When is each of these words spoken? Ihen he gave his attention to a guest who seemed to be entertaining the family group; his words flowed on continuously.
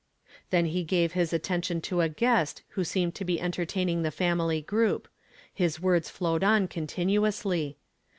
Ihen 0.51 0.65
he 0.69 0.83
gave 0.83 1.11
his 1.11 1.31
attention 1.31 1.79
to 1.81 2.01
a 2.01 2.09
guest 2.09 2.63
who 2.69 2.83
seemed 2.83 3.13
to 3.13 3.23
be 3.23 3.39
entertaining 3.39 4.01
the 4.01 4.09
family 4.09 4.59
group; 4.59 5.07
his 5.53 5.79
words 5.79 6.09
flowed 6.09 6.43
on 6.43 6.67
continuously. 6.67 7.77